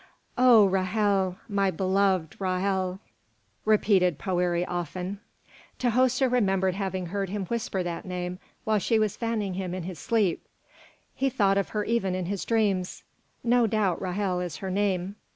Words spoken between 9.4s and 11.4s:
him in his sleep. "He